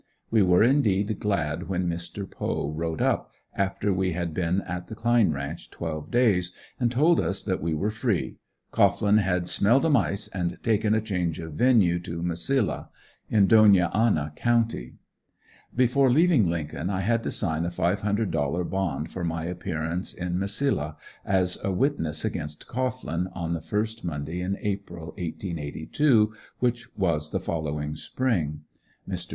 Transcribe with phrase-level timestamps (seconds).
[0.31, 2.27] We were indeed glad when Mr.
[2.27, 7.19] Poe rode up, after we had been at the Cline ranch twelve days, and told
[7.19, 8.37] us that we were free.
[8.71, 12.89] Cohglin had "smelled a mice" and taken a change of venue to Mesilla,
[13.29, 14.95] in Dona Anna County.
[15.75, 20.15] Before leaving Lincoln I had to sign a five hundred dollar bond for my appearance
[20.15, 26.87] in Mesilla, as a witness against Cohglin, on the first Monday in April, 1882, which
[26.97, 28.61] was the following spring.
[29.07, 29.29] Mr.